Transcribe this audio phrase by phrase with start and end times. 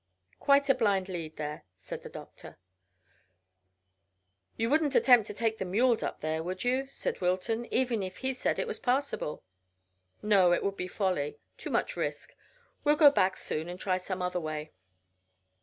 [0.39, 2.57] "Quite a blind lead there," said the doctor.
[4.57, 8.17] "You wouldn't attempt to take the mules up there, would you," said Wilton, "even if
[8.17, 9.43] he said it was passable?"
[10.23, 12.33] "No, it would be folly; too much risk.
[12.83, 14.71] We'll go back soon, and try some other way."